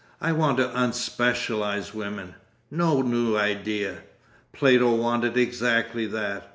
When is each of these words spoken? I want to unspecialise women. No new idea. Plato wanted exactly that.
I 0.19 0.31
want 0.31 0.57
to 0.57 0.67
unspecialise 0.69 1.93
women. 1.93 2.33
No 2.71 3.03
new 3.03 3.37
idea. 3.37 3.99
Plato 4.51 4.95
wanted 4.95 5.37
exactly 5.37 6.07
that. 6.07 6.49